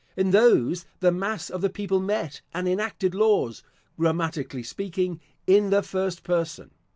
In 0.17 0.31
those 0.31 0.87
the 0.99 1.11
mass 1.11 1.51
of 1.51 1.61
the 1.61 1.69
people 1.69 1.99
met 1.99 2.41
and 2.55 2.67
enacted 2.67 3.13
laws 3.13 3.61
(grammatically 3.99 4.63
speaking) 4.63 5.19
in 5.45 5.69
the 5.69 5.83
first 5.83 6.23
person. 6.23 6.71